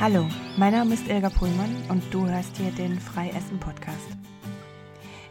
[0.00, 4.06] Hallo, mein Name ist Ilga Pullmann und du hörst hier den Freiessen Podcast.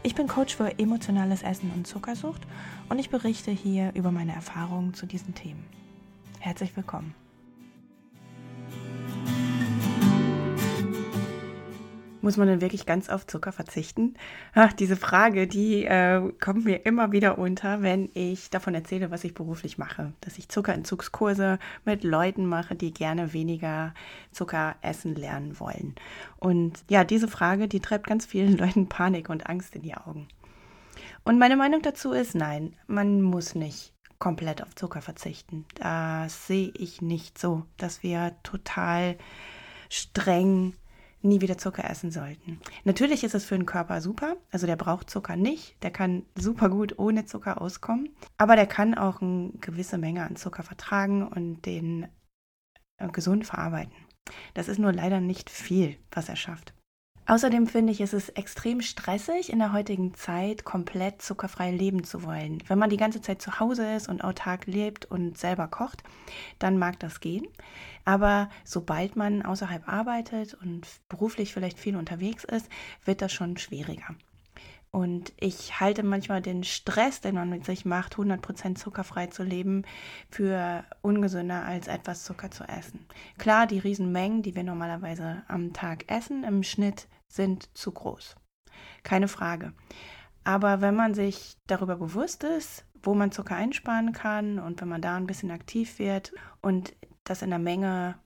[0.02, 2.42] Ich bin Coach für emotionales Essen und Zuckersucht
[2.90, 5.64] und ich berichte hier über meine Erfahrungen zu diesen Themen.
[6.38, 7.14] Herzlich willkommen.
[12.20, 14.14] Muss man denn wirklich ganz auf Zucker verzichten?
[14.52, 19.22] Ach, diese Frage, die äh, kommt mir immer wieder unter, wenn ich davon erzähle, was
[19.22, 20.12] ich beruflich mache.
[20.20, 23.94] Dass ich Zuckerentzugskurse mit Leuten mache, die gerne weniger
[24.32, 25.94] Zucker essen lernen wollen.
[26.38, 30.26] Und ja, diese Frage, die treibt ganz vielen Leuten Panik und Angst in die Augen.
[31.22, 35.66] Und meine Meinung dazu ist, nein, man muss nicht komplett auf Zucker verzichten.
[35.76, 39.16] Das sehe ich nicht so, dass wir total
[39.88, 40.74] streng
[41.22, 42.60] nie wieder Zucker essen sollten.
[42.84, 46.68] Natürlich ist es für den Körper super, also der braucht Zucker nicht, der kann super
[46.68, 51.66] gut ohne Zucker auskommen, aber der kann auch eine gewisse Menge an Zucker vertragen und
[51.66, 52.06] den
[52.98, 53.94] äh, gesund verarbeiten.
[54.54, 56.74] Das ist nur leider nicht viel, was er schafft.
[57.28, 62.22] Außerdem finde ich, es ist extrem stressig, in der heutigen Zeit komplett zuckerfrei leben zu
[62.22, 62.62] wollen.
[62.68, 66.02] Wenn man die ganze Zeit zu Hause ist und autark lebt und selber kocht,
[66.58, 67.46] dann mag das gehen.
[68.06, 72.70] Aber sobald man außerhalb arbeitet und beruflich vielleicht viel unterwegs ist,
[73.04, 74.14] wird das schon schwieriger.
[74.90, 79.82] Und ich halte manchmal den Stress, den man mit sich macht, 100% zuckerfrei zu leben,
[80.30, 83.04] für ungesünder als etwas Zucker zu essen.
[83.36, 88.36] Klar, die Riesenmengen, die wir normalerweise am Tag essen, im Schnitt sind zu groß.
[89.02, 89.72] Keine Frage.
[90.44, 95.02] Aber wenn man sich darüber bewusst ist, wo man Zucker einsparen kann und wenn man
[95.02, 98.18] da ein bisschen aktiv wird und das in der Menge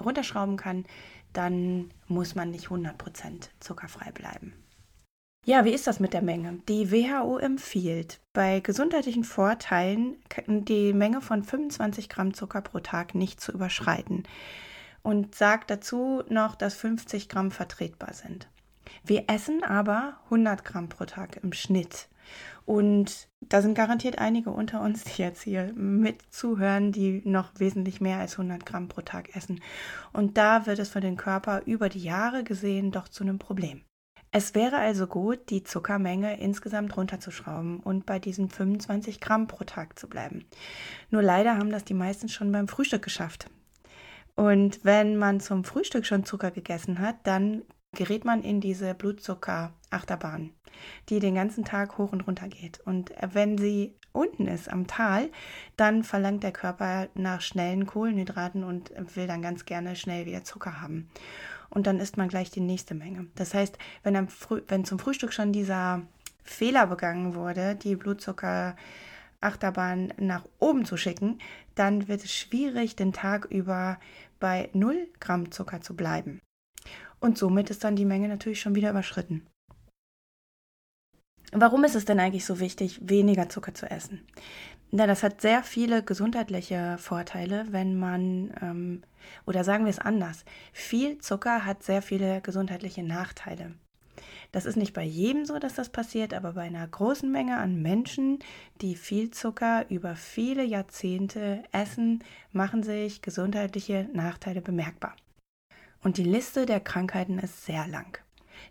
[0.00, 0.84] runterschrauben kann,
[1.32, 4.54] dann muss man nicht 100% zuckerfrei bleiben.
[5.46, 6.60] Ja, wie ist das mit der Menge?
[6.68, 10.16] Die WHO empfiehlt bei gesundheitlichen Vorteilen
[10.46, 14.24] die Menge von 25 Gramm Zucker pro Tag nicht zu überschreiten
[15.08, 18.46] und sagt dazu noch, dass 50 Gramm vertretbar sind.
[19.06, 22.08] Wir essen aber 100 Gramm pro Tag im Schnitt.
[22.66, 28.02] Und da sind garantiert einige unter uns, die jetzt hier mit zuhören, die noch wesentlich
[28.02, 29.62] mehr als 100 Gramm pro Tag essen.
[30.12, 33.80] Und da wird es für den Körper über die Jahre gesehen doch zu einem Problem.
[34.30, 39.98] Es wäre also gut, die Zuckermenge insgesamt runterzuschrauben und bei diesen 25 Gramm pro Tag
[39.98, 40.44] zu bleiben.
[41.08, 43.48] Nur leider haben das die meisten schon beim Frühstück geschafft.
[44.38, 47.62] Und wenn man zum Frühstück schon Zucker gegessen hat, dann
[47.96, 50.50] gerät man in diese Blutzucker-Achterbahn,
[51.08, 52.78] die den ganzen Tag hoch und runter geht.
[52.80, 55.30] Und wenn sie unten ist am Tal,
[55.76, 60.80] dann verlangt der Körper nach schnellen Kohlenhydraten und will dann ganz gerne schnell wieder Zucker
[60.80, 61.10] haben
[61.70, 63.26] und dann isst man gleich die nächste Menge.
[63.34, 66.02] Das heißt, wenn, am Früh wenn zum Frühstück schon dieser
[66.42, 71.38] Fehler begangen wurde, die Blutzucker-Achterbahn nach oben zu schicken,
[71.74, 73.98] dann wird es schwierig, den Tag über
[74.38, 76.40] bei 0 Gramm Zucker zu bleiben.
[77.20, 79.46] Und somit ist dann die Menge natürlich schon wieder überschritten.
[81.52, 84.26] Warum ist es denn eigentlich so wichtig, weniger Zucker zu essen?
[84.90, 89.02] Na, das hat sehr viele gesundheitliche Vorteile, wenn man, ähm,
[89.46, 93.74] oder sagen wir es anders, viel Zucker hat sehr viele gesundheitliche Nachteile.
[94.50, 97.82] Das ist nicht bei jedem so, dass das passiert, aber bei einer großen Menge an
[97.82, 98.38] Menschen,
[98.80, 105.14] die viel Zucker über viele Jahrzehnte essen, machen sich gesundheitliche Nachteile bemerkbar.
[106.02, 108.18] Und die Liste der Krankheiten ist sehr lang.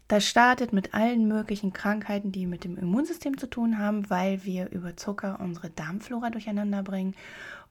[0.07, 4.69] Das startet mit allen möglichen Krankheiten, die mit dem Immunsystem zu tun haben, weil wir
[4.71, 7.15] über Zucker unsere Darmflora durcheinander bringen.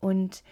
[0.00, 0.42] Und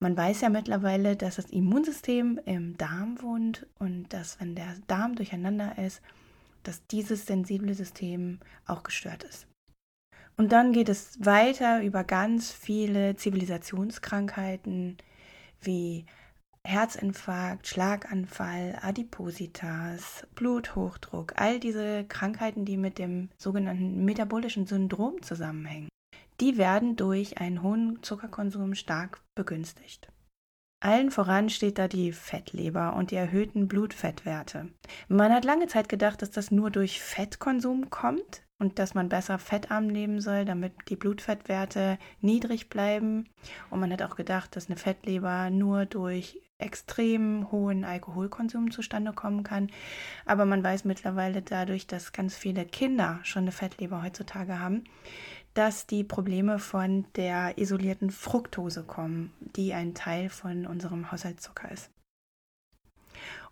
[0.00, 5.14] man weiß ja mittlerweile, dass das Immunsystem im Darm wohnt und dass, wenn der Darm
[5.14, 6.02] durcheinander ist,
[6.62, 9.46] dass dieses sensible System auch gestört ist.
[10.36, 14.96] Und dann geht es weiter über ganz viele Zivilisationskrankheiten
[15.60, 16.06] wie
[16.64, 25.88] Herzinfarkt, Schlaganfall, Adipositas, Bluthochdruck, all diese Krankheiten, die mit dem sogenannten metabolischen Syndrom zusammenhängen,
[26.40, 30.08] die werden durch einen hohen Zuckerkonsum stark begünstigt.
[30.80, 34.68] Allen voran steht da die Fettleber und die erhöhten Blutfettwerte.
[35.08, 39.38] Man hat lange Zeit gedacht, dass das nur durch Fettkonsum kommt und dass man besser
[39.38, 43.28] fettarm leben soll, damit die Blutfettwerte niedrig bleiben.
[43.70, 49.44] Und man hat auch gedacht, dass eine Fettleber nur durch extrem hohen Alkoholkonsum zustande kommen
[49.44, 49.70] kann.
[50.26, 54.84] Aber man weiß mittlerweile dadurch, dass ganz viele Kinder schon eine Fettleber heutzutage haben,
[55.58, 61.90] dass die Probleme von der isolierten Fructose kommen, die ein Teil von unserem Haushaltszucker ist.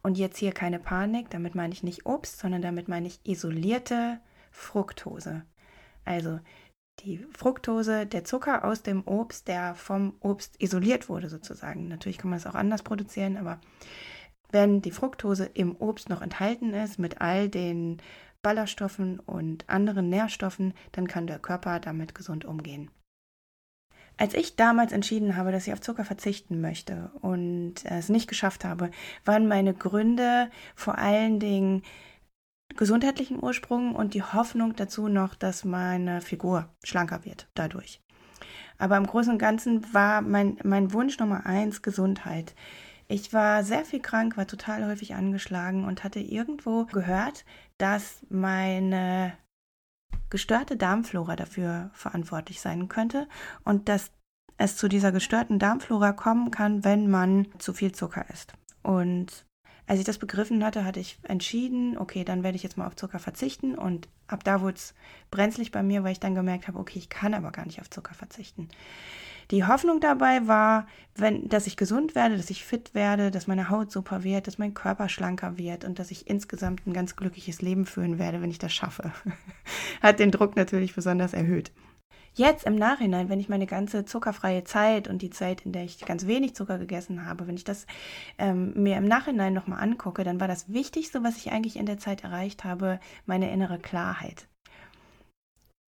[0.03, 4.21] Und jetzt hier keine Panik, damit meine ich nicht Obst, sondern damit meine ich isolierte
[4.53, 5.43] Fructose.
[6.05, 6.39] Also
[7.01, 11.89] die Fructose, der Zucker aus dem Obst, der vom Obst isoliert wurde sozusagen.
[11.89, 13.61] Natürlich kann man es auch anders produzieren, aber
[14.51, 18.01] Wenn die Fructose im Obst noch enthalten ist mit all den
[18.47, 22.93] Ballaststoffen und anderen Nährstoffen, dann kann der Körper damit gesund umgehen.
[24.19, 28.65] Als ich damals entschieden habe, dass ich auf Zucker verzichten möchte und es nicht geschafft
[28.65, 28.93] habe,
[29.25, 31.83] waren meine Gründe vor allen Dingen
[32.77, 38.01] gesundheitlichen Ursprung und die Hoffnung dazu noch, dass meine Figur schlanker wird dadurch.
[38.79, 42.55] Aber im Großen und Ganzen war mein, mein Wunsch Nummer eins Gesundheit.
[43.09, 47.45] Ich war sehr viel krank, war total häufig angeschlagen und hatte irgendwo gehört,
[47.79, 49.37] dass meine
[50.31, 53.29] gestörte Darmflora dafür verantwortlich sein könnte
[53.65, 54.11] und dass
[54.59, 58.55] es zu dieser gestörten Darmflora kommen kann, wenn man zu viel Zucker isst.
[58.83, 59.45] Und
[59.87, 62.97] als ich das begriffen hatte, hatte ich entschieden, okay, dann werde ich jetzt mal auf
[62.97, 63.77] Zucker verzichten.
[63.77, 64.95] Und ab da wurde es
[65.31, 67.91] brenzlig bei mir, weil ich dann gemerkt habe, okay, ich kann aber gar nicht auf
[67.91, 68.69] Zucker verzichten.
[69.51, 73.71] Die Hoffnung dabei war, wenn, dass ich gesund werde, dass ich fit werde, dass meine
[73.71, 77.63] Haut super wird, dass mein Körper schlanker wird und dass ich insgesamt ein ganz glückliches
[77.63, 79.13] Leben führen werde, wenn ich das schaffe.
[80.03, 81.71] Hat den Druck natürlich besonders erhöht.
[82.35, 86.01] Jetzt im Nachhinein, wenn ich meine ganze zuckerfreie Zeit und die Zeit, in der ich
[86.01, 87.87] ganz wenig Zucker gegessen habe, wenn ich das
[88.37, 91.99] ähm, mir im Nachhinein nochmal angucke, dann war das Wichtigste, was ich eigentlich in der
[91.99, 94.49] Zeit erreicht habe, meine innere Klarheit.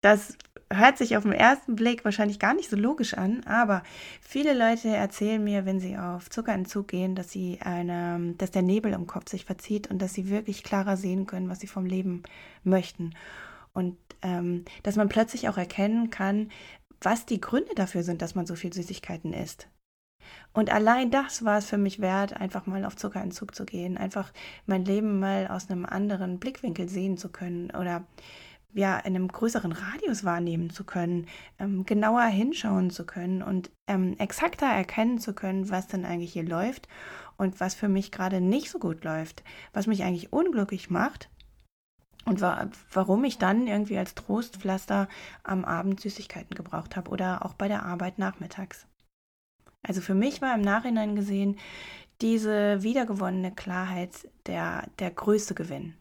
[0.06, 0.38] Das
[0.73, 3.82] hört sich auf den ersten Blick wahrscheinlich gar nicht so logisch an, aber
[4.20, 8.93] viele Leute erzählen mir, wenn sie auf Zuckerentzug gehen, dass sie eine, dass der Nebel
[8.93, 12.23] im Kopf sich verzieht und dass sie wirklich klarer sehen können, was sie vom Leben
[12.62, 13.14] möchten.
[13.73, 16.53] Und ähm, dass man plötzlich auch erkennen kann,
[17.00, 19.67] was die Gründe dafür sind, dass man so viel Süßigkeiten isst.
[20.53, 24.32] Und allein das war es für mich wert, einfach mal auf Zuckerentzug zu gehen, einfach
[24.67, 28.05] mein Leben mal aus einem anderen Blickwinkel sehen zu können oder
[28.73, 31.27] ja, in einem größeren Radius wahrnehmen zu können,
[31.59, 36.45] ähm, genauer hinschauen zu können und ähm, exakter erkennen zu können, was denn eigentlich hier
[36.45, 36.89] läuft
[37.37, 39.43] und was für mich gerade nicht so gut läuft,
[39.73, 41.31] was mich eigentlich unglücklich macht
[42.27, 45.09] und wa warum ich dann irgendwie als Trostpflaster
[45.43, 48.87] am Abend Süßigkeiten gebraucht habe oder auch bei der Arbeit nachmittags.
[49.83, 51.57] Also für mich war im Nachhinein gesehen
[52.21, 55.95] diese wiedergewonnene Klarheit der, der größte Gewinn.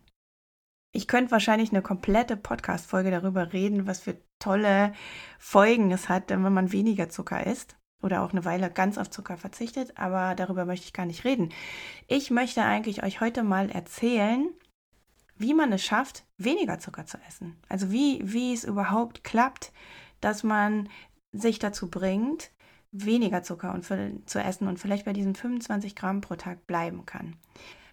[0.95, 4.94] Ich könnte wahrscheinlich eine komplette Podcast-Folge darüber reden, was für tolle
[5.38, 9.36] Folgen es hat, wenn man weniger Zucker isst oder auch eine Weile ganz auf Zucker
[9.36, 11.50] verzichtet, aber darüber möchte ich gar nicht reden.
[12.07, 14.47] Ich möchte eigentlich euch heute mal erzählen,
[15.36, 17.57] wie man es schafft, weniger Zucker zu essen.
[17.68, 19.74] Also wie, wie es überhaupt klappt,
[20.21, 20.88] dass man
[21.33, 22.51] sich dazu bringt,
[22.94, 27.06] weniger Zucker und für, zu essen und vielleicht bei diesen 25 Gramm pro Tag bleiben
[27.06, 27.36] kann.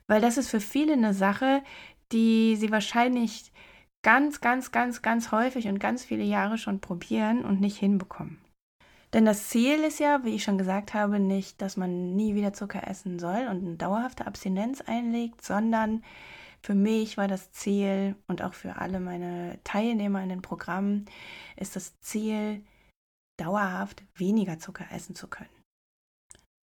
[0.06, 1.62] Weil das ist für viele eine Sache,
[2.12, 3.52] die sie wahrscheinlich
[4.02, 8.38] ganz, ganz, ganz, ganz häufig und ganz viele Jahre schon probieren und nicht hinbekommen.
[9.12, 12.52] Denn das Ziel ist ja, wie ich schon gesagt habe, nicht, dass man nie wieder
[12.52, 16.02] Zucker essen soll und eine dauerhafte Abstinenz einlegt, sondern
[16.62, 21.04] für mich war das Ziel und auch für alle meine Teilnehmer in den Programmen
[21.56, 22.64] ist das Ziel,
[23.36, 25.50] dauerhaft weniger Zucker essen zu können.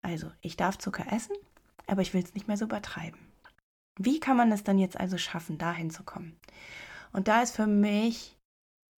[0.01, 1.35] Also, ich darf Zucker essen,
[1.87, 3.19] aber ich will es nicht mehr so übertreiben.
[3.99, 6.39] Wie kann man es dann jetzt also schaffen, dahin zu kommen?
[7.11, 8.37] Und da ist für mich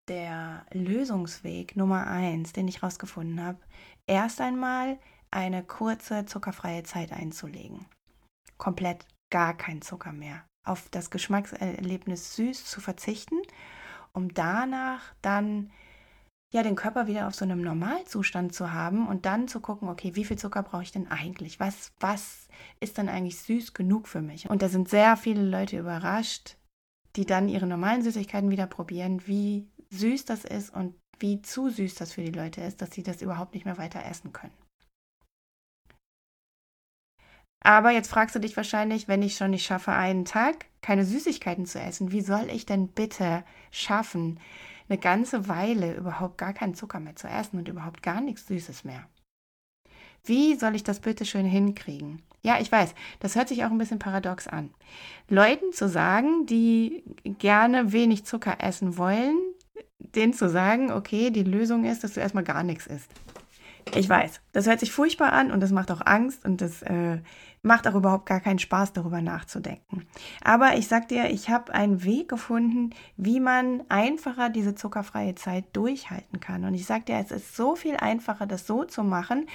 [0.08, 3.58] der Lösungsweg Nummer eins, den ich herausgefunden habe,
[4.06, 4.98] erst einmal
[5.30, 7.86] eine kurze zuckerfreie Zeit einzulegen.
[8.56, 13.36] Komplett gar kein Zucker mehr auf das Geschmackserlebnis süß zu verzichten,
[14.12, 15.70] um danach dann
[16.54, 20.14] ja den Körper wieder auf so einem Normalzustand zu haben und dann zu gucken, okay,
[20.14, 21.60] wie viel Zucker brauche ich denn eigentlich?
[21.60, 22.48] Was was
[22.80, 24.48] ist denn eigentlich süß genug für mich?
[24.48, 26.56] Und da sind sehr viele Leute überrascht,
[27.16, 31.96] die dann ihre normalen Süßigkeiten wieder probieren, wie süß das ist und wie zu süß
[31.96, 34.52] das für die Leute ist, dass sie das überhaupt nicht mehr weiter essen können.
[37.60, 41.64] Aber jetzt fragst du dich wahrscheinlich, wenn ich schon nicht schaffe, einen Tag keine Süßigkeiten
[41.64, 44.38] zu essen, wie soll ich denn bitte schaffen,
[44.88, 48.84] eine ganze Weile überhaupt gar keinen Zucker mehr zu essen und überhaupt gar nichts Süßes
[48.84, 49.08] mehr?
[50.24, 52.22] Wie soll ich das bitte schön hinkriegen?
[52.42, 54.70] Ja, ich weiß, das hört sich auch ein bisschen paradox an.
[55.28, 57.04] Leuten zu sagen, die
[57.38, 59.36] gerne wenig Zucker essen wollen,
[59.98, 63.10] denen zu sagen, okay, die Lösung ist, dass du erstmal gar nichts isst.
[63.94, 67.18] Ich weiß, das hört sich furchtbar an und das macht auch Angst und das äh,
[67.64, 70.06] macht auch überhaupt gar keinen Spaß, darüber nachzudenken.
[70.42, 75.64] Aber ich sag dir, ich habe einen Weg gefunden, wie man einfacher diese zuckerfreie Zeit
[75.72, 76.64] durchhalten kann.
[76.64, 79.46] Und ich sag dir, es ist so viel einfacher, das so zu machen,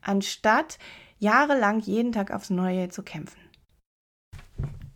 [0.00, 0.78] anstatt
[1.18, 3.40] jahrelang jeden Tag aufs Neue zu kämpfen.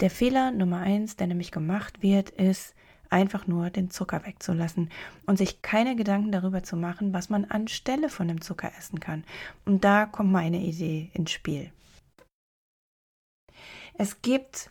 [0.01, 2.75] Der Fehler Nummer eins, der nämlich gemacht wird, ist,
[3.11, 4.89] einfach nur den Zucker wegzulassen
[5.27, 9.25] und sich keine Gedanken darüber zu machen, was man anstelle von dem Zucker essen kann.
[9.67, 11.71] Und da kommt meine Idee ins Spiel.
[13.95, 14.71] Es gibt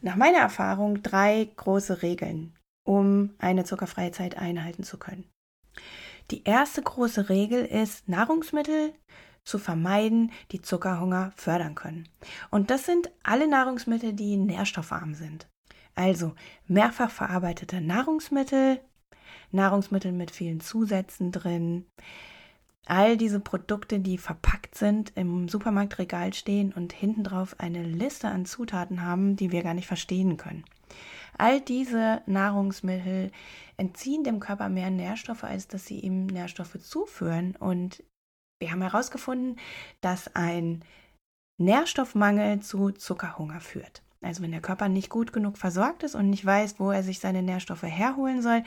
[0.00, 2.54] nach meiner Erfahrung drei große Regeln,
[2.84, 5.28] um eine zuckerfreie Zeit einhalten zu können.
[6.30, 8.94] Die erste große Regel ist, Nahrungsmittel
[9.44, 12.08] zu vermeiden, die Zuckerhunger fördern können.
[12.50, 15.48] Und das sind alle Nahrungsmittel, die nährstoffarm sind.
[15.94, 16.34] Also
[16.66, 18.80] mehrfach verarbeitete Nahrungsmittel,
[19.50, 21.86] Nahrungsmittel mit vielen Zusätzen drin,
[22.86, 28.44] all diese Produkte, die verpackt sind, im Supermarktregal stehen und hinten drauf eine Liste an
[28.44, 30.64] Zutaten haben, die wir gar nicht verstehen können.
[31.38, 33.30] All diese Nahrungsmittel
[33.76, 37.56] entziehen dem Körper mehr Nährstoffe, als dass sie ihm Nährstoffe zuführen.
[37.56, 38.02] Und
[38.60, 39.56] wir haben herausgefunden,
[40.00, 40.84] dass ein
[41.58, 44.02] Nährstoffmangel zu Zuckerhunger führt.
[44.20, 47.18] Also wenn der Körper nicht gut genug versorgt ist und nicht weiß, wo er sich
[47.18, 48.62] seine Nährstoffe herholen soll,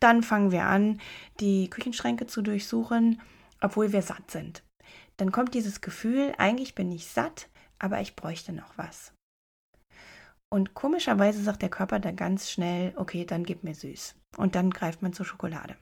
[0.00, 1.00] dann fangen wir an,
[1.40, 3.20] die Küchenschränke zu durchsuchen,
[3.64, 4.62] obwohl wir satt sind.
[5.16, 9.14] Dann kommt dieses Gefühl, eigentlich bin ich satt, aber ich bräuchte noch was.
[10.52, 14.16] Und komischerweise sagt der Körper dann ganz schnell, okay, dann gib mir süß.
[14.36, 15.76] Und dann greift man zur Schokolade.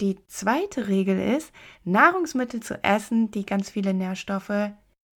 [0.00, 1.52] Die zweite Regel ist,
[1.84, 4.70] Nahrungsmittel zu essen, die ganz viele Nährstoffe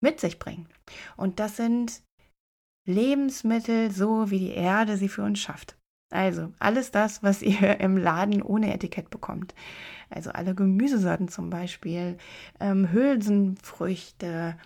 [0.02, 0.68] mit sich bringen.
[1.16, 2.02] Und das sind
[2.88, 5.76] Lebensmittel, so wie die Erde sie für uns schafft.
[6.12, 9.54] Also alles das, was ihr im Laden ohne Etikett bekommt.
[10.10, 12.18] Also alle Gemüsesorten zum Beispiel,
[12.60, 14.56] ähm, Hülsenfrüchte,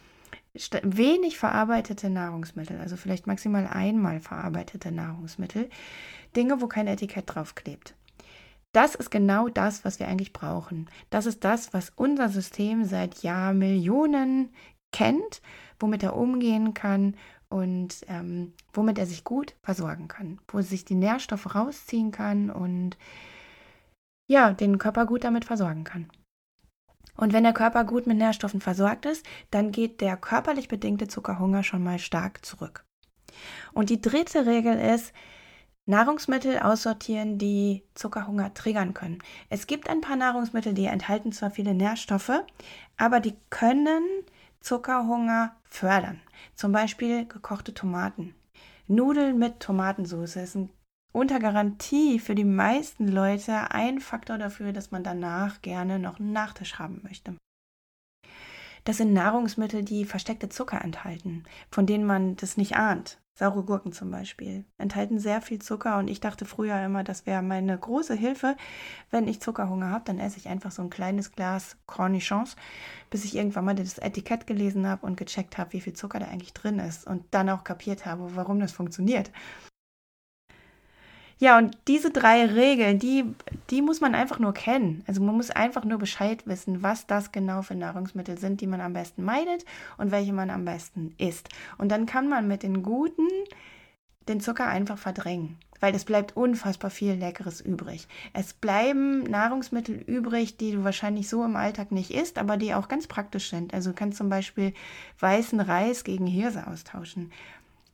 [0.83, 5.69] wenig verarbeitete Nahrungsmittel, also vielleicht maximal einmal verarbeitete Nahrungsmittel,
[6.35, 7.95] Dinge, wo kein Etikett draufklebt.
[8.73, 10.91] Das ist genau das, was wir eigentlich brauchen.
[11.11, 14.51] Das ist das, was unser System seit Jahrmillionen
[14.93, 15.43] kennt,
[15.79, 17.17] womit er umgehen kann
[17.49, 22.51] und ähm, womit er sich gut versorgen kann, wo er sich die Nährstoffe rausziehen kann
[22.51, 22.97] und
[24.29, 26.11] ja, den Körper gut damit versorgen kann.
[27.17, 31.63] Und wenn der Körper gut mit Nährstoffen versorgt ist, dann geht der körperlich bedingte Zuckerhunger
[31.63, 32.85] schon mal stark zurück.
[33.73, 35.13] Und die dritte Regel ist,
[35.87, 39.23] Nahrungsmittel aussortieren, die Zuckerhunger triggern können.
[39.51, 42.43] Es gibt ein paar Nahrungsmittel, die enthalten zwar viele Nährstoffe,
[42.97, 44.03] aber die können
[44.61, 46.21] Zuckerhunger fördern.
[46.55, 48.35] Zum Beispiel gekochte Tomaten.
[48.89, 50.71] Nudeln mit Tomatensauce ist ein
[51.13, 56.33] unter Garantie für die meisten Leute ein Faktor dafür, dass man danach gerne noch einen
[56.33, 57.35] Nachtisch haben möchte.
[58.85, 63.19] Das sind Nahrungsmittel, die versteckte Zucker enthalten, von denen man das nicht ahnt.
[63.39, 67.43] Saure Gurken zum Beispiel enthalten sehr viel Zucker und ich dachte früher immer, das wäre
[67.43, 68.57] meine große Hilfe.
[69.11, 72.57] Wenn ich Zuckerhunger habe, dann esse ich einfach so ein kleines Glas Cornichons,
[73.11, 76.29] bis ich irgendwann mal das Etikett gelesen habe und gecheckt habe, wie viel Zucker da
[76.29, 79.31] eigentlich drin ist und dann auch kapiert habe, warum das funktioniert.
[81.39, 83.25] Ja, und diese drei Regeln, die,
[83.69, 85.05] die muss man einfach nur kennen.
[85.07, 88.81] Also man muss einfach nur Bescheid wissen, was das genau für Nahrungsmittel sind, die man
[88.81, 89.67] am besten meidet
[89.99, 91.51] und welche man am besten isst.
[91.77, 93.29] Und dann kann man mit den guten
[94.29, 98.09] den Zucker einfach verdrängen, weil es bleibt unfassbar viel Leckeres übrig.
[98.33, 102.89] Es bleiben Nahrungsmittel übrig, die du wahrscheinlich so im Alltag nicht isst, aber die auch
[102.89, 103.73] ganz praktisch sind.
[103.73, 104.73] Also du kannst zum Beispiel
[105.21, 107.31] weißen Reis gegen Hirse austauschen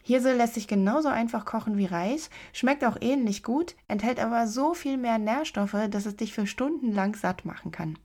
[0.03, 4.75] Hirse lässt sich genauso einfach kochen wie Reis, schmeckt auch ähnlich gut, enthält aber so
[4.75, 7.97] viel mehr Nährstoffe, dass es dich für Stunden lang satt machen kann.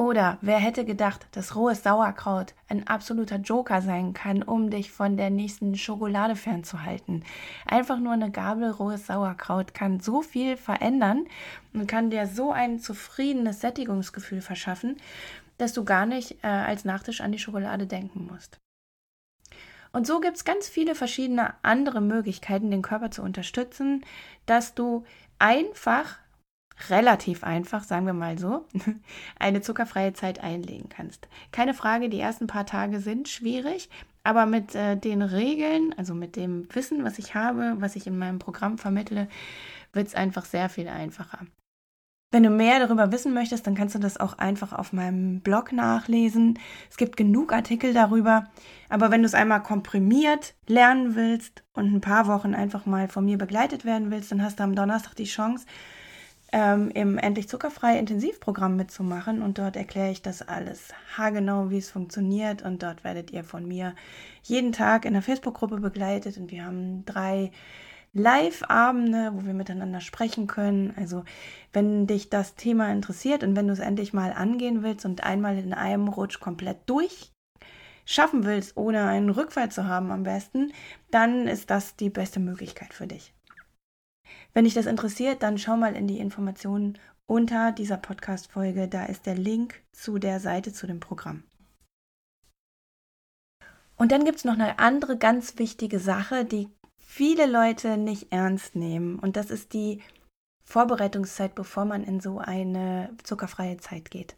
[0.00, 5.16] Oder wer hätte gedacht, dass rohes Sauerkraut ein absoluter Joker sein kann, um dich von
[5.16, 7.24] der nächsten Schokolade fernzuhalten.
[7.66, 11.26] Einfach nur eine Gabel rohes Sauerkraut kann so viel verändern
[11.74, 14.96] und kann dir so ein zufriedenes Sättigungsgefühl verschaffen,
[15.58, 18.58] dass du gar nicht äh, als Nachtisch an die Schokolade denken musst.
[19.92, 24.04] Und so gibt es ganz viele verschiedene andere Möglichkeiten, den Körper zu unterstützen,
[24.46, 25.04] dass du
[25.38, 26.18] einfach,
[26.88, 28.66] relativ einfach, sagen wir mal so,
[29.38, 31.28] eine zuckerfreie Zeit einlegen kannst.
[31.52, 33.90] Keine Frage, die ersten paar Tage sind schwierig,
[34.22, 38.18] aber mit äh, den Regeln, also mit dem Wissen, was ich habe, was ich in
[38.18, 39.28] meinem Programm vermittle,
[39.92, 41.40] wird es einfach sehr viel einfacher.
[42.32, 45.72] Wenn du mehr darüber wissen möchtest, dann kannst du das auch einfach auf meinem Blog
[45.72, 46.60] nachlesen.
[46.88, 48.44] Es gibt genug Artikel darüber.
[48.88, 53.24] Aber wenn du es einmal komprimiert lernen willst und ein paar Wochen einfach mal von
[53.24, 55.66] mir begleitet werden willst, dann hast du am Donnerstag die Chance,
[56.52, 59.42] ähm, im Endlich Zuckerfrei Intensivprogramm mitzumachen.
[59.42, 62.62] Und dort erkläre ich das alles haargenau, wie es funktioniert.
[62.62, 63.96] Und dort werdet ihr von mir
[64.44, 66.38] jeden Tag in der Facebook-Gruppe begleitet.
[66.38, 67.50] Und wir haben drei
[68.12, 70.92] Live-Abende, wo wir miteinander sprechen können.
[70.96, 71.24] Also
[71.72, 75.58] wenn dich das Thema interessiert und wenn du es endlich mal angehen willst und einmal
[75.58, 77.32] in einem Rutsch komplett durch
[78.04, 80.72] schaffen willst, ohne einen Rückfall zu haben am besten,
[81.10, 83.32] dann ist das die beste Möglichkeit für dich.
[84.52, 88.88] Wenn dich das interessiert, dann schau mal in die Informationen unter dieser Podcast-Folge.
[88.88, 91.44] Da ist der Link zu der Seite zu dem Programm.
[93.96, 96.68] Und dann gibt es noch eine andere ganz wichtige Sache, die
[97.10, 99.18] viele Leute nicht ernst nehmen.
[99.18, 100.00] Und das ist die
[100.64, 104.36] Vorbereitungszeit, bevor man in so eine zuckerfreie Zeit geht.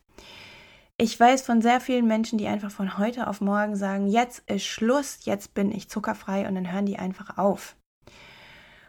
[0.97, 4.65] Ich weiß von sehr vielen Menschen, die einfach von heute auf morgen sagen, jetzt ist
[4.65, 7.77] Schluss, jetzt bin ich zuckerfrei und dann hören die einfach auf.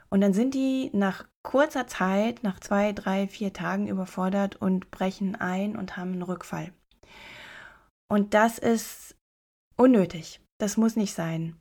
[0.09, 5.35] Und dann sind die nach kurzer Zeit, nach zwei, drei, vier Tagen überfordert und brechen
[5.35, 6.71] ein und haben einen Rückfall.
[8.07, 9.15] Und das ist
[9.75, 10.39] unnötig.
[10.57, 11.57] Das muss nicht sein.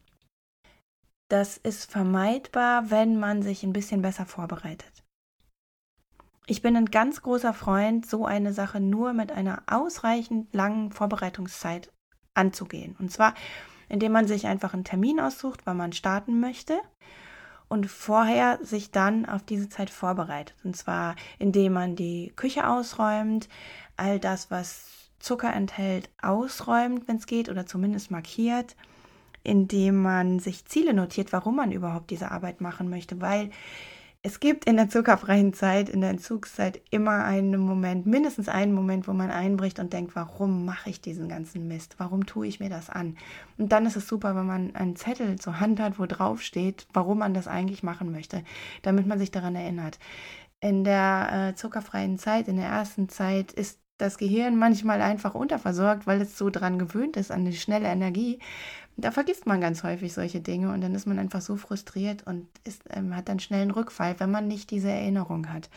[1.32, 5.02] Das ist vermeidbar, wenn man sich ein bisschen besser vorbereitet.
[6.44, 11.90] Ich bin ein ganz großer Freund, so eine Sache nur mit einer ausreichend langen Vorbereitungszeit
[12.34, 12.96] anzugehen.
[12.98, 13.32] Und zwar,
[13.88, 16.78] indem man sich einfach einen Termin aussucht, wann man starten möchte
[17.66, 20.54] und vorher sich dann auf diese Zeit vorbereitet.
[20.64, 23.48] Und zwar, indem man die Küche ausräumt,
[23.96, 28.76] all das, was Zucker enthält, ausräumt, wenn es geht, oder zumindest markiert,
[29.42, 33.50] indem man sich Ziele notiert, warum man überhaupt diese Arbeit machen möchte, weil
[34.24, 39.08] es gibt in der zuckerfreien Zeit, in der Entzugszeit immer einen Moment, mindestens einen Moment,
[39.08, 41.96] wo man einbricht und denkt, warum mache ich diesen ganzen Mist?
[41.98, 43.16] Warum tue ich mir das an?
[43.58, 46.86] Und dann ist es super, wenn man einen Zettel zur Hand hat, wo drauf steht,
[46.92, 48.44] warum man das eigentlich machen möchte,
[48.82, 49.98] damit man sich daran erinnert.
[50.60, 56.06] In der äh, zuckerfreien Zeit, in der ersten Zeit, ist das Gehirn manchmal einfach unterversorgt,
[56.06, 58.38] weil es so dran gewöhnt ist an die schnelle Energie.
[58.96, 62.46] Da vergisst man ganz häufig solche Dinge und dann ist man einfach so frustriert und
[62.64, 65.70] ist, ähm, hat dann schnell einen Rückfall, wenn man nicht diese Erinnerung hat.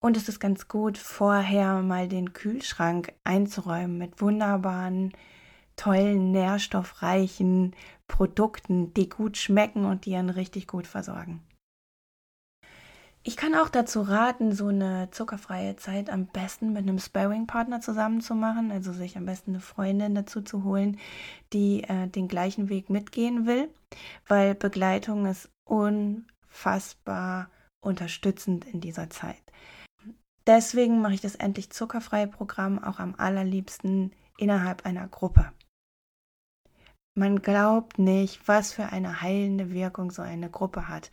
[0.00, 5.12] Und es ist ganz gut, vorher mal den Kühlschrank einzuräumen mit wunderbaren,
[5.74, 7.74] tollen, nährstoffreichen
[8.06, 11.42] Produkten, die gut schmecken und die einen richtig gut versorgen.
[13.28, 18.20] Ich kann auch dazu raten, so eine zuckerfreie Zeit am besten mit einem Sparring-Partner zusammen
[18.20, 20.96] zu machen, also sich am besten eine Freundin dazu zu holen,
[21.52, 23.68] die äh, den gleichen Weg mitgehen will,
[24.28, 27.50] weil Begleitung ist unfassbar
[27.80, 29.42] unterstützend in dieser Zeit.
[30.46, 35.50] Deswegen mache ich das endlich zuckerfreie Programm auch am allerliebsten innerhalb einer Gruppe.
[37.18, 41.10] Man glaubt nicht, was für eine heilende Wirkung so eine Gruppe hat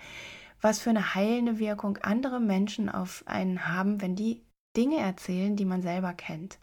[0.63, 4.41] was für eine heilende Wirkung andere Menschen auf einen haben, wenn die
[4.77, 6.57] Dinge erzählen, die man selber kennt.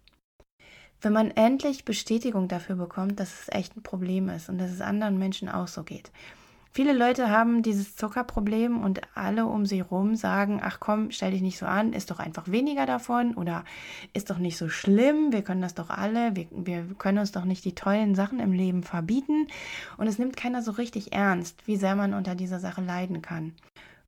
[1.02, 4.80] Wenn man endlich Bestätigung dafür bekommt, dass es echt ein Problem ist und dass es
[4.80, 6.10] anderen Menschen auch so geht.
[6.72, 11.42] Viele Leute haben dieses Zuckerproblem und alle um sie rum sagen, ach komm, stell dich
[11.42, 13.64] nicht so an, ist doch einfach weniger davon oder
[14.12, 17.44] ist doch nicht so schlimm, wir können das doch alle, wir, wir können uns doch
[17.44, 19.48] nicht die tollen Sachen im Leben verbieten
[19.96, 23.52] und es nimmt keiner so richtig ernst, wie sehr man unter dieser Sache leiden kann.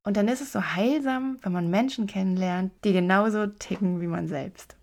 [0.05, 4.27] Und dann ist es so heilsam, wenn man Menschen kennenlernt, die genauso ticken wie man
[4.27, 4.77] selbst.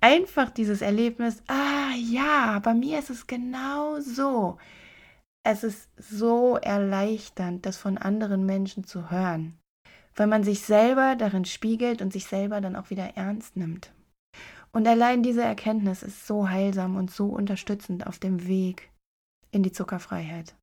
[0.00, 4.58] Einfach dieses Erlebnis, ah ja, bei mir ist es genau so.
[5.46, 9.58] Es ist so erleichternd, das von anderen Menschen zu hören,
[10.14, 13.92] weil man sich selber darin spiegelt und sich selber dann auch wieder ernst nimmt.
[14.72, 18.90] Und allein diese Erkenntnis ist so heilsam und so unterstützend auf dem Weg
[19.50, 20.54] in die Zuckerfreiheit.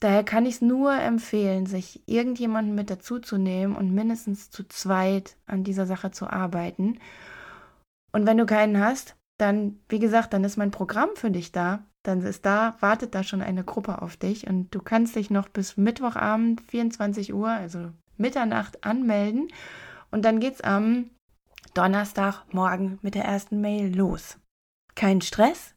[0.00, 4.68] Daher kann ich es nur empfehlen, sich irgendjemanden mit dazu zu nehmen und mindestens zu
[4.68, 6.98] zweit an dieser Sache zu arbeiten.
[8.12, 11.84] Und wenn du keinen hast, dann, wie gesagt, dann ist mein Programm für dich da.
[12.02, 15.48] Dann ist da, wartet da schon eine Gruppe auf dich und du kannst dich noch
[15.48, 19.48] bis Mittwochabend 24 Uhr, also Mitternacht, anmelden.
[20.10, 21.10] Und dann geht es am
[21.74, 24.38] Donnerstagmorgen mit der ersten Mail los.
[24.94, 25.74] Kein Stress,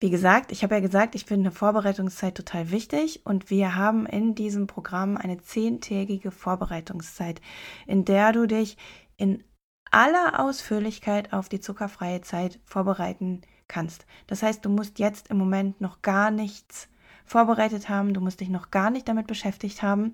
[0.00, 4.06] wie gesagt, ich habe ja gesagt, ich finde eine Vorbereitungszeit total wichtig und wir haben
[4.06, 7.40] in diesem Programm eine zehntägige Vorbereitungszeit,
[7.86, 8.76] in der du dich
[9.16, 9.44] in
[9.90, 14.06] aller Ausführlichkeit auf die zuckerfreie Zeit vorbereiten kannst.
[14.26, 16.88] Das heißt, du musst jetzt im Moment noch gar nichts
[17.24, 20.12] vorbereitet haben, du musst dich noch gar nicht damit beschäftigt haben.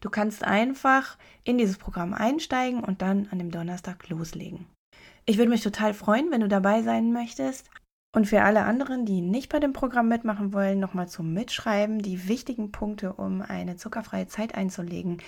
[0.00, 4.66] Du kannst einfach in dieses Programm einsteigen und dann an dem Donnerstag loslegen.
[5.26, 7.70] Ich würde mich total freuen, wenn du dabei sein möchtest.
[8.12, 12.28] Und für alle anderen, die nicht bei dem Programm mitmachen wollen, nochmal zum Mitschreiben die
[12.28, 15.22] wichtigen Punkte, um eine zuckerfreie Zeit einzulegen.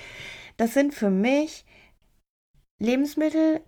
[0.57, 1.64] Das sind für mich
[2.81, 3.61] Lebensmittel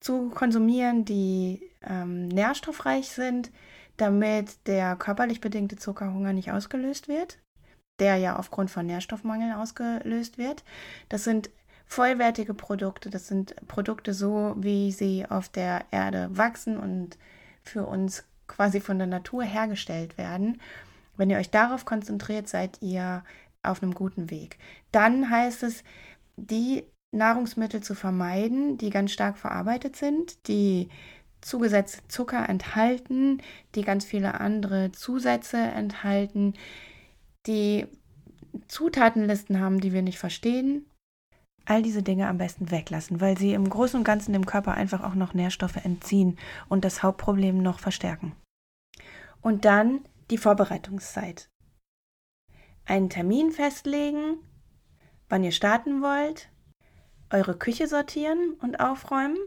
[0.00, 3.50] zu konsumieren, die ähm, nährstoffreich sind,
[3.98, 7.38] damit der körperlich bedingte Zuckerhunger nicht ausgelöst wird,
[8.00, 10.64] der ja aufgrund von Nährstoffmangel ausgelöst wird.
[11.10, 11.50] Das sind
[11.86, 17.18] vollwertige Produkte, das sind Produkte so, wie sie auf der Erde wachsen und
[17.64, 20.60] für uns quasi von der Natur hergestellt werden.
[21.16, 23.24] Wenn ihr euch darauf konzentriert, seid ihr
[23.62, 24.58] auf einem guten Weg.
[24.92, 25.82] Dann heißt es,
[26.36, 30.88] die Nahrungsmittel zu vermeiden, die ganz stark verarbeitet sind, die
[31.40, 33.40] zugesetzte Zucker enthalten,
[33.74, 36.54] die ganz viele andere Zusätze enthalten,
[37.46, 37.86] die
[38.68, 40.86] Zutatenlisten haben, die wir nicht verstehen.
[41.66, 45.02] All diese Dinge am besten weglassen, weil sie im Großen und Ganzen dem Körper einfach
[45.02, 48.32] auch noch Nährstoffe entziehen und das Hauptproblem noch verstärken.
[49.40, 50.00] Und dann
[50.30, 51.48] die Vorbereitungszeit.
[52.86, 54.38] Einen Termin festlegen,
[55.28, 56.50] wann ihr starten wollt,
[57.30, 59.38] eure Küche sortieren und aufräumen,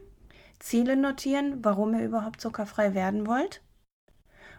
[0.60, 3.62] Ziele notieren, warum ihr überhaupt zuckerfrei werden wollt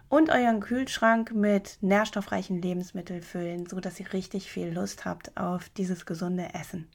[0.07, 6.05] und euren Kühlschrank mit nährstoffreichen Lebensmitteln füllen, sodass ihr richtig viel Lust habt auf dieses
[6.05, 6.89] gesunde Essen.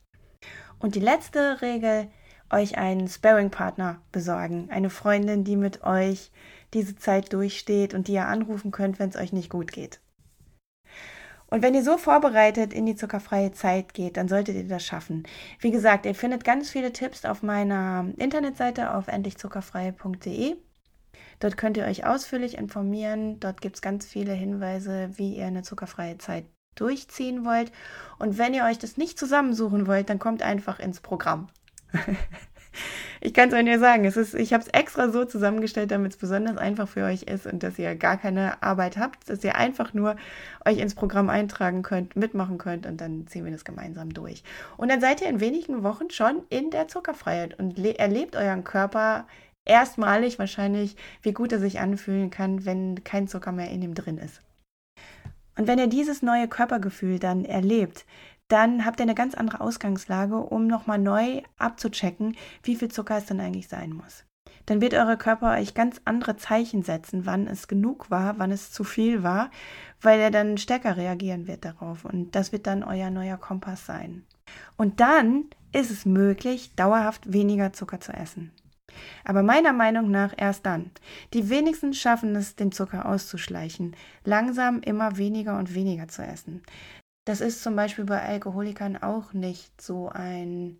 [0.84, 2.08] Und die letzte Regel,
[2.50, 6.30] euch einen Sparring-Partner besorgen, eine Freundin, die mit euch
[6.74, 10.02] diese Zeit durchsteht und die ihr anrufen könnt, wenn es euch nicht gut geht.
[11.46, 15.22] Und wenn ihr so vorbereitet in die zuckerfreie Zeit geht, dann solltet ihr das schaffen.
[15.58, 20.56] Wie gesagt, ihr findet ganz viele Tipps auf meiner Internetseite auf endlichzuckerfrei.de.
[21.40, 23.40] Dort könnt ihr euch ausführlich informieren.
[23.40, 26.44] Dort gibt es ganz viele Hinweise, wie ihr eine zuckerfreie Zeit
[26.74, 27.72] durchziehen wollt.
[28.18, 31.48] Und wenn ihr euch das nicht zusammensuchen wollt, dann kommt einfach ins Programm.
[33.20, 36.12] ich kann es euch nur sagen, es ist, ich habe es extra so zusammengestellt, damit
[36.12, 39.56] es besonders einfach für euch ist und dass ihr gar keine Arbeit habt, dass ihr
[39.56, 40.16] einfach nur
[40.64, 44.42] euch ins Programm eintragen könnt, mitmachen könnt und dann ziehen wir das gemeinsam durch.
[44.76, 49.26] Und dann seid ihr in wenigen Wochen schon in der Zuckerfreiheit und erlebt euren Körper
[49.64, 54.18] erstmalig wahrscheinlich, wie gut er sich anfühlen kann, wenn kein Zucker mehr in ihm drin
[54.18, 54.40] ist.
[55.56, 58.04] Und wenn ihr dieses neue Körpergefühl dann erlebt,
[58.48, 63.26] dann habt ihr eine ganz andere Ausgangslage, um nochmal neu abzuchecken, wie viel Zucker es
[63.26, 64.24] denn eigentlich sein muss.
[64.66, 68.70] Dann wird euer Körper euch ganz andere Zeichen setzen, wann es genug war, wann es
[68.70, 69.50] zu viel war,
[70.00, 72.04] weil er dann stärker reagieren wird darauf.
[72.04, 74.24] Und das wird dann euer neuer Kompass sein.
[74.76, 78.52] Und dann ist es möglich, dauerhaft weniger Zucker zu essen.
[79.24, 80.90] Aber meiner Meinung nach erst dann.
[81.32, 86.62] Die wenigsten schaffen es, den Zucker auszuschleichen, langsam immer weniger und weniger zu essen.
[87.26, 90.78] Das ist zum Beispiel bei Alkoholikern auch nicht so ein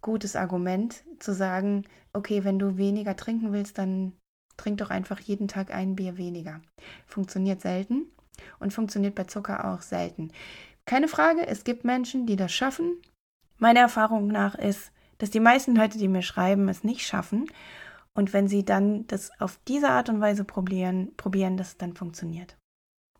[0.00, 4.12] gutes Argument zu sagen, okay, wenn du weniger trinken willst, dann
[4.56, 6.60] trink doch einfach jeden Tag ein Bier weniger.
[7.06, 8.06] Funktioniert selten
[8.58, 10.32] und funktioniert bei Zucker auch selten.
[10.86, 13.00] Keine Frage, es gibt Menschen, die das schaffen.
[13.58, 17.46] Meiner Erfahrung nach ist, dass die meisten Leute, die mir schreiben, es nicht schaffen.
[18.12, 21.94] Und wenn sie dann das auf diese Art und Weise probieren, probieren, dass es dann
[21.94, 22.56] funktioniert.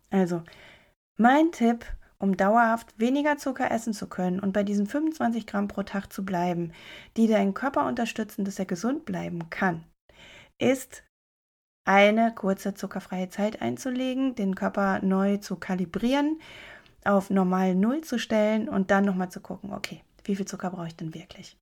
[0.09, 0.43] Also,
[1.17, 1.85] mein Tipp
[2.21, 6.23] um dauerhaft weniger Zucker essen zu können und bei diesen 25 Gramm pro Tag zu
[6.23, 6.71] bleiben,
[7.17, 9.83] die deinen Körper unterstützen, dass er gesund bleiben kann,
[10.59, 11.03] ist
[11.83, 16.39] eine kurze zuckerfreie Zeit einzulegen, den Körper neu zu kalibrieren,
[17.03, 20.87] auf normal Null zu stellen und dann nochmal zu gucken, okay, wie viel Zucker brauche
[20.87, 21.57] ich denn wirklich?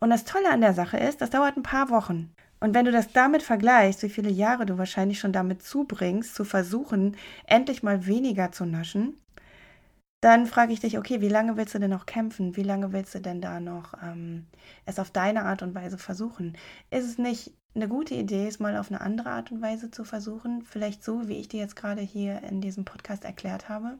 [0.00, 2.34] Und das Tolle an der Sache ist, das dauert ein paar Wochen.
[2.60, 6.44] Und wenn du das damit vergleichst, wie viele Jahre du wahrscheinlich schon damit zubringst, zu
[6.44, 9.18] versuchen, endlich mal weniger zu naschen,
[10.22, 12.56] dann frage ich dich, okay, wie lange willst du denn noch kämpfen?
[12.56, 14.46] Wie lange willst du denn da noch ähm,
[14.86, 16.56] es auf deine Art und Weise versuchen?
[16.90, 20.02] Ist es nicht eine gute Idee, es mal auf eine andere Art und Weise zu
[20.04, 20.62] versuchen?
[20.62, 23.98] Vielleicht so, wie ich dir jetzt gerade hier in diesem Podcast erklärt habe?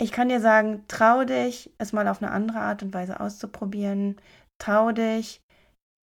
[0.00, 4.16] Ich kann dir sagen, trau dich, es mal auf eine andere Art und Weise auszuprobieren.
[4.58, 5.40] Trau dich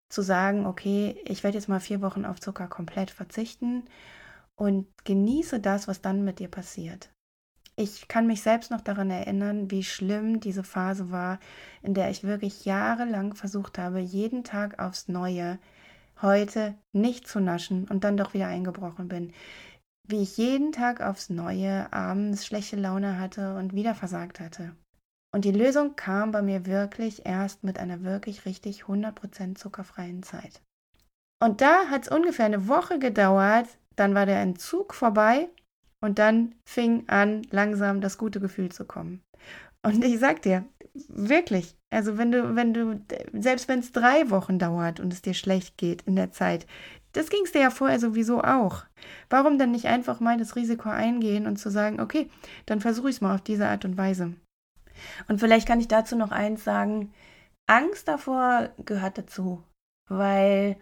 [0.10, 3.84] zu sagen, okay, ich werde jetzt mal vier Wochen auf Zucker komplett verzichten
[4.56, 7.10] und genieße das, was dann mit dir passiert.
[7.76, 11.40] Ich kann mich selbst noch daran erinnern, wie schlimm diese Phase war,
[11.82, 15.60] in der ich wirklich jahrelang versucht habe, jeden Tag aufs Neue
[16.22, 19.34] heute nicht zu naschen und dann doch wieder eingebrochen bin.
[20.08, 24.76] Wie ich jeden Tag aufs Neue abends schlechte Laune hatte und wieder versagt hatte.
[25.34, 30.62] Und die Lösung kam bei mir wirklich erst mit einer wirklich richtig 100% zuckerfreien Zeit.
[31.44, 35.50] Und da hat es ungefähr eine Woche gedauert, dann war der Entzug vorbei
[36.02, 39.22] und dann fing an, langsam das gute Gefühl zu kommen.
[39.84, 40.66] Und ich sag dir,
[41.10, 43.02] wirklich, also wenn du, wenn du,
[43.34, 46.66] selbst wenn es drei Wochen dauert und es dir schlecht geht in der Zeit,
[47.16, 48.84] das ging es dir ja vorher sowieso auch.
[49.30, 52.30] Warum dann nicht einfach mal das Risiko eingehen und zu sagen, okay,
[52.66, 54.34] dann versuche ich es mal auf diese Art und Weise.
[55.28, 57.14] Und vielleicht kann ich dazu noch eins sagen,
[57.68, 59.64] Angst davor gehört dazu,
[60.10, 60.78] weil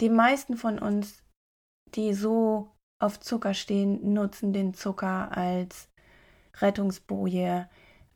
[0.00, 1.22] die meisten von uns,
[1.94, 2.70] die so
[3.00, 5.88] auf Zucker stehen, nutzen den Zucker als
[6.60, 7.68] Rettungsboje,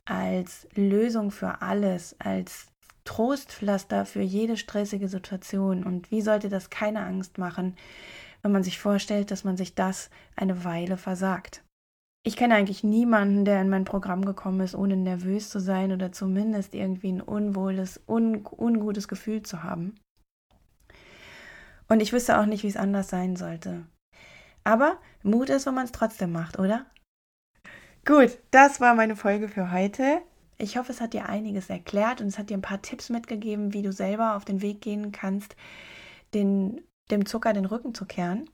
[0.04, 2.68] als Lösung für alles, als
[3.06, 5.84] Trostpflaster für jede stressige Situation.
[5.84, 7.76] Und wie sollte das keine Angst machen,
[8.42, 11.62] wenn man sich vorstellt, dass man sich das eine Weile versagt?
[12.26, 16.10] Ich kenne eigentlich niemanden, der in mein Programm gekommen ist, ohne nervös zu sein oder
[16.12, 19.94] zumindest irgendwie ein unwohles, un ungutes Gefühl zu haben.
[21.88, 23.86] Und ich wüsste auch nicht, wie es anders sein sollte.
[24.64, 26.86] Aber Mut ist, wenn man es trotzdem macht, oder?
[28.04, 30.20] Gut, das war meine Folge für heute.
[30.58, 33.74] Ich hoffe, es hat dir einiges erklärt und es hat dir ein paar Tipps mitgegeben,
[33.74, 35.54] wie du selber auf den Weg gehen kannst,
[36.34, 38.48] den, dem Zucker den Rücken zu kehren.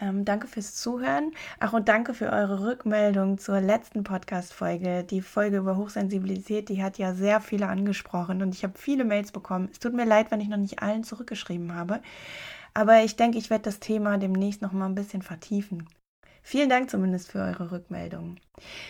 [0.00, 1.32] Ähm, danke fürs Zuhören.
[1.58, 5.04] Ach, und danke für eure Rückmeldung zur letzten Podcast-Folge.
[5.04, 9.32] Die Folge über Hochsensibilität, die hat ja sehr viele angesprochen und ich habe viele Mails
[9.32, 9.68] bekommen.
[9.72, 12.00] Es tut mir leid, wenn ich noch nicht allen zurückgeschrieben habe.
[12.74, 15.88] Aber ich denke, ich werde das Thema demnächst noch mal ein bisschen vertiefen.
[16.42, 18.40] Vielen Dank zumindest für eure Rückmeldungen.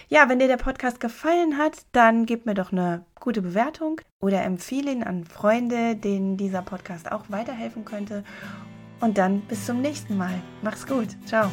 [0.08, 4.42] Ja, wenn dir der Podcast gefallen hat, dann gib mir doch eine gute Bewertung oder
[4.42, 8.24] empfehle ihn an Freunde, denen dieser Podcast auch weiterhelfen könnte.
[9.00, 10.40] Und dann bis zum nächsten Mal.
[10.62, 11.08] Mach's gut.
[11.26, 11.50] Ciao.